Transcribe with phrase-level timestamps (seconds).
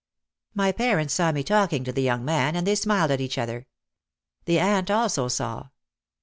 [0.55, 3.67] My parents saw me talking to the young man and they smiled at each other.
[4.45, 5.67] The aunt also saw.